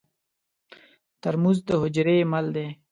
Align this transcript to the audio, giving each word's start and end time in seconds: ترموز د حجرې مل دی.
ترموز 1.21 1.57
د 1.67 1.69
حجرې 1.81 2.17
مل 2.31 2.45
دی. 2.55 2.67